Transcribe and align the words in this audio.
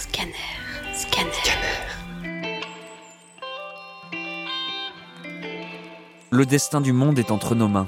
Scanner. 0.00 0.32
Scanner. 0.94 1.30
Le 6.30 6.46
destin 6.46 6.80
du 6.80 6.94
monde 6.94 7.18
est 7.18 7.30
entre 7.30 7.54
nos 7.54 7.68
mains. 7.68 7.86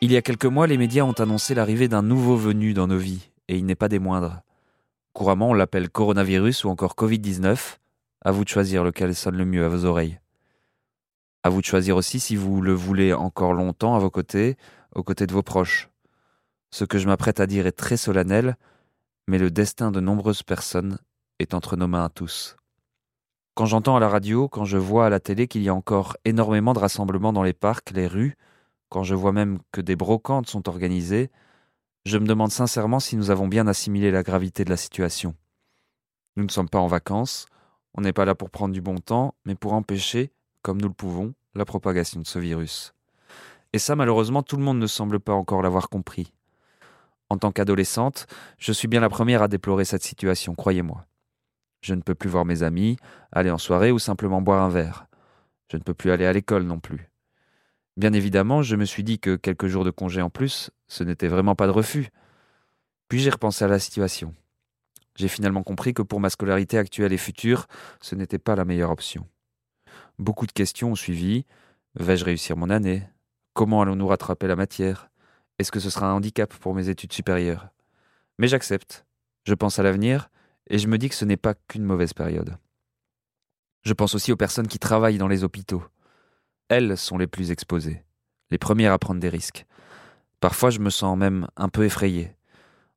Il 0.00 0.10
y 0.10 0.16
a 0.16 0.22
quelques 0.22 0.46
mois, 0.46 0.66
les 0.66 0.78
médias 0.78 1.04
ont 1.04 1.12
annoncé 1.12 1.54
l'arrivée 1.54 1.88
d'un 1.88 2.00
nouveau 2.00 2.36
venu 2.36 2.72
dans 2.72 2.86
nos 2.86 2.96
vies, 2.96 3.28
et 3.48 3.58
il 3.58 3.66
n'est 3.66 3.74
pas 3.74 3.90
des 3.90 3.98
moindres. 3.98 4.40
Couramment, 5.12 5.50
on 5.50 5.54
l'appelle 5.54 5.90
coronavirus 5.90 6.64
ou 6.64 6.70
encore 6.70 6.94
Covid-19. 6.96 7.76
À 8.24 8.32
vous 8.32 8.44
de 8.44 8.48
choisir 8.48 8.82
lequel 8.82 9.14
sonne 9.14 9.36
le 9.36 9.44
mieux 9.44 9.66
à 9.66 9.68
vos 9.68 9.84
oreilles. 9.84 10.18
À 11.42 11.50
vous 11.50 11.60
de 11.60 11.66
choisir 11.66 11.96
aussi 11.96 12.18
si 12.18 12.34
vous 12.34 12.62
le 12.62 12.72
voulez 12.72 13.12
encore 13.12 13.52
longtemps 13.52 13.94
à 13.94 13.98
vos 13.98 14.10
côtés, 14.10 14.56
aux 14.94 15.02
côtés 15.02 15.26
de 15.26 15.34
vos 15.34 15.42
proches. 15.42 15.90
Ce 16.70 16.86
que 16.86 16.96
je 16.96 17.06
m'apprête 17.08 17.40
à 17.40 17.46
dire 17.46 17.66
est 17.66 17.72
très 17.72 17.98
solennel, 17.98 18.56
mais 19.28 19.38
le 19.38 19.50
destin 19.50 19.90
de 19.90 20.00
nombreuses 20.00 20.42
personnes 20.42 20.98
est 21.38 21.52
entre 21.52 21.76
nos 21.76 21.86
mains 21.86 22.06
à 22.06 22.08
tous. 22.08 22.56
Quand 23.54 23.66
j'entends 23.66 23.94
à 23.94 24.00
la 24.00 24.08
radio, 24.08 24.48
quand 24.48 24.64
je 24.64 24.78
vois 24.78 25.06
à 25.06 25.10
la 25.10 25.20
télé 25.20 25.48
qu'il 25.48 25.62
y 25.62 25.68
a 25.68 25.74
encore 25.74 26.16
énormément 26.24 26.72
de 26.72 26.78
rassemblements 26.78 27.34
dans 27.34 27.42
les 27.42 27.52
parcs, 27.52 27.90
les 27.90 28.06
rues, 28.06 28.36
quand 28.88 29.02
je 29.02 29.14
vois 29.14 29.32
même 29.32 29.58
que 29.70 29.82
des 29.82 29.96
brocantes 29.96 30.48
sont 30.48 30.66
organisées, 30.66 31.30
je 32.06 32.16
me 32.16 32.26
demande 32.26 32.50
sincèrement 32.50 33.00
si 33.00 33.16
nous 33.16 33.30
avons 33.30 33.48
bien 33.48 33.66
assimilé 33.66 34.10
la 34.10 34.22
gravité 34.22 34.64
de 34.64 34.70
la 34.70 34.78
situation. 34.78 35.34
Nous 36.36 36.44
ne 36.44 36.50
sommes 36.50 36.70
pas 36.70 36.78
en 36.78 36.86
vacances, 36.86 37.46
on 37.92 38.00
n'est 38.00 38.14
pas 38.14 38.24
là 38.24 38.34
pour 38.34 38.48
prendre 38.48 38.72
du 38.72 38.80
bon 38.80 38.96
temps, 38.96 39.34
mais 39.44 39.54
pour 39.54 39.74
empêcher, 39.74 40.32
comme 40.62 40.80
nous 40.80 40.88
le 40.88 40.94
pouvons, 40.94 41.34
la 41.54 41.66
propagation 41.66 42.20
de 42.20 42.26
ce 42.26 42.38
virus. 42.38 42.94
Et 43.74 43.78
ça, 43.78 43.94
malheureusement, 43.94 44.42
tout 44.42 44.56
le 44.56 44.62
monde 44.62 44.78
ne 44.78 44.86
semble 44.86 45.20
pas 45.20 45.34
encore 45.34 45.60
l'avoir 45.60 45.90
compris. 45.90 46.32
En 47.30 47.38
tant 47.38 47.52
qu'adolescente, 47.52 48.26
je 48.58 48.72
suis 48.72 48.88
bien 48.88 49.00
la 49.00 49.08
première 49.08 49.42
à 49.42 49.48
déplorer 49.48 49.84
cette 49.84 50.02
situation, 50.02 50.54
croyez-moi. 50.54 51.06
Je 51.82 51.94
ne 51.94 52.00
peux 52.00 52.14
plus 52.14 52.28
voir 52.28 52.44
mes 52.44 52.62
amis, 52.62 52.96
aller 53.32 53.50
en 53.50 53.58
soirée 53.58 53.92
ou 53.92 53.98
simplement 53.98 54.40
boire 54.40 54.62
un 54.62 54.68
verre. 54.68 55.06
Je 55.70 55.76
ne 55.76 55.82
peux 55.82 55.94
plus 55.94 56.10
aller 56.10 56.26
à 56.26 56.32
l'école 56.32 56.64
non 56.64 56.80
plus. 56.80 57.10
Bien 57.96 58.12
évidemment, 58.12 58.62
je 58.62 58.76
me 58.76 58.84
suis 58.84 59.04
dit 59.04 59.18
que 59.18 59.36
quelques 59.36 59.66
jours 59.66 59.84
de 59.84 59.90
congé 59.90 60.22
en 60.22 60.30
plus, 60.30 60.70
ce 60.86 61.04
n'était 61.04 61.28
vraiment 61.28 61.54
pas 61.54 61.66
de 61.66 61.72
refus. 61.72 62.08
Puis 63.08 63.18
j'ai 63.18 63.30
repensé 63.30 63.64
à 63.64 63.68
la 63.68 63.78
situation. 63.78 64.34
J'ai 65.16 65.28
finalement 65.28 65.62
compris 65.62 65.94
que 65.94 66.02
pour 66.02 66.20
ma 66.20 66.30
scolarité 66.30 66.78
actuelle 66.78 67.12
et 67.12 67.18
future, 67.18 67.66
ce 68.00 68.14
n'était 68.14 68.38
pas 68.38 68.54
la 68.54 68.64
meilleure 68.64 68.90
option. 68.90 69.26
Beaucoup 70.18 70.46
de 70.46 70.52
questions 70.52 70.92
ont 70.92 70.96
suivi. 70.96 71.44
Vais-je 71.94 72.24
réussir 72.24 72.56
mon 72.56 72.70
année? 72.70 73.02
Comment 73.52 73.82
allons-nous 73.82 74.06
rattraper 74.06 74.46
la 74.46 74.56
matière? 74.56 75.10
Est-ce 75.58 75.72
que 75.72 75.80
ce 75.80 75.90
sera 75.90 76.08
un 76.08 76.14
handicap 76.14 76.54
pour 76.54 76.74
mes 76.74 76.88
études 76.88 77.12
supérieures? 77.12 77.68
Mais 78.38 78.46
j'accepte. 78.46 79.04
Je 79.44 79.54
pense 79.54 79.78
à 79.78 79.82
l'avenir 79.82 80.30
et 80.70 80.78
je 80.78 80.86
me 80.86 80.98
dis 80.98 81.08
que 81.08 81.14
ce 81.14 81.24
n'est 81.24 81.36
pas 81.36 81.54
qu'une 81.54 81.82
mauvaise 81.82 82.12
période. 82.12 82.56
Je 83.82 83.92
pense 83.92 84.14
aussi 84.14 84.30
aux 84.30 84.36
personnes 84.36 84.68
qui 84.68 84.78
travaillent 84.78 85.18
dans 85.18 85.28
les 85.28 85.42
hôpitaux. 85.42 85.82
Elles 86.68 86.96
sont 86.96 87.18
les 87.18 87.26
plus 87.26 87.50
exposées, 87.50 88.04
les 88.50 88.58
premières 88.58 88.92
à 88.92 88.98
prendre 88.98 89.20
des 89.20 89.28
risques. 89.28 89.66
Parfois 90.40 90.70
je 90.70 90.78
me 90.78 90.90
sens 90.90 91.16
même 91.16 91.48
un 91.56 91.68
peu 91.68 91.84
effrayé. 91.84 92.36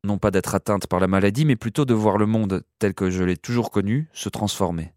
Non 0.04 0.18
pas 0.18 0.32
d'être 0.32 0.54
atteinte 0.54 0.88
par 0.88 1.00
la 1.00 1.08
maladie, 1.08 1.46
mais 1.46 1.56
plutôt 1.56 1.86
de 1.86 1.94
voir 1.94 2.18
le 2.18 2.26
monde 2.26 2.64
tel 2.80 2.94
que 2.94 3.10
je 3.10 3.24
l'ai 3.24 3.38
toujours 3.38 3.72
connu 3.72 4.10
se 4.14 4.30
transformer. 4.30 4.94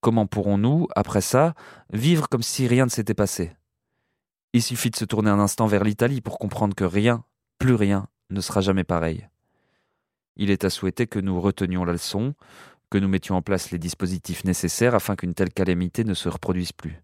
Comment 0.00 0.26
pourrons-nous, 0.26 0.86
après 0.94 1.22
ça, 1.22 1.54
vivre 1.92 2.28
comme 2.28 2.42
si 2.42 2.66
rien 2.68 2.84
ne 2.84 2.90
s'était 2.90 3.14
passé? 3.14 3.56
Il 4.56 4.62
suffit 4.62 4.88
de 4.88 4.96
se 4.96 5.04
tourner 5.04 5.28
un 5.28 5.38
instant 5.38 5.66
vers 5.66 5.84
l'Italie 5.84 6.22
pour 6.22 6.38
comprendre 6.38 6.74
que 6.74 6.84
rien, 6.84 7.24
plus 7.58 7.74
rien, 7.74 8.08
ne 8.30 8.40
sera 8.40 8.62
jamais 8.62 8.84
pareil. 8.84 9.28
Il 10.36 10.50
est 10.50 10.64
à 10.64 10.70
souhaiter 10.70 11.06
que 11.06 11.18
nous 11.18 11.38
retenions 11.42 11.84
la 11.84 11.92
leçon, 11.92 12.34
que 12.88 12.96
nous 12.96 13.06
mettions 13.06 13.36
en 13.36 13.42
place 13.42 13.70
les 13.70 13.78
dispositifs 13.78 14.44
nécessaires 14.44 14.94
afin 14.94 15.14
qu'une 15.14 15.34
telle 15.34 15.52
calamité 15.52 16.04
ne 16.04 16.14
se 16.14 16.30
reproduise 16.30 16.72
plus. 16.72 17.02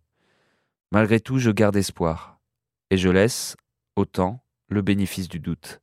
Malgré 0.92 1.20
tout, 1.20 1.36
je 1.36 1.50
garde 1.50 1.76
espoir, 1.76 2.40
et 2.88 2.96
je 2.96 3.10
laisse, 3.10 3.54
autant, 3.96 4.42
le 4.68 4.80
bénéfice 4.80 5.28
du 5.28 5.38
doute. 5.38 5.82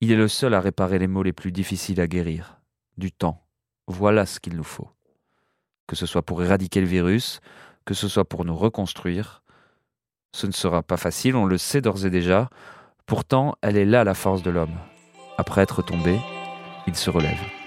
Il 0.00 0.10
est 0.10 0.16
le 0.16 0.26
seul 0.26 0.54
à 0.54 0.60
réparer 0.60 0.98
les 0.98 1.06
maux 1.06 1.22
les 1.22 1.32
plus 1.32 1.52
difficiles 1.52 2.00
à 2.00 2.08
guérir. 2.08 2.60
Du 2.98 3.12
temps. 3.12 3.46
Voilà 3.86 4.26
ce 4.26 4.40
qu'il 4.40 4.56
nous 4.56 4.64
faut. 4.64 4.90
Que 5.86 5.94
ce 5.94 6.06
soit 6.06 6.22
pour 6.22 6.42
éradiquer 6.42 6.80
le 6.80 6.88
virus, 6.88 7.40
que 7.84 7.94
ce 7.94 8.08
soit 8.08 8.28
pour 8.28 8.44
nous 8.44 8.56
reconstruire, 8.56 9.44
ce 10.32 10.46
ne 10.46 10.52
sera 10.52 10.82
pas 10.82 10.96
facile, 10.96 11.36
on 11.36 11.46
le 11.46 11.58
sait 11.58 11.80
d'ores 11.80 12.06
et 12.06 12.10
déjà. 12.10 12.48
Pourtant, 13.06 13.56
elle 13.62 13.76
est 13.76 13.84
là 13.84 14.04
la 14.04 14.14
force 14.14 14.42
de 14.42 14.50
l'homme. 14.50 14.78
Après 15.38 15.62
être 15.62 15.82
tombé, 15.82 16.18
il 16.86 16.94
se 16.94 17.10
relève. 17.10 17.59